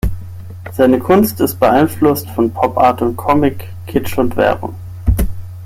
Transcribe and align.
Seine 0.71 0.97
Kunst 0.97 1.39
ist 1.41 1.59
beeinflusst 1.59 2.27
von 2.31 2.49
Popart 2.51 3.03
und 3.03 3.15
Comic, 3.15 3.67
Kitsch 3.85 4.17
und 4.17 4.35
Werbung. 4.35 4.73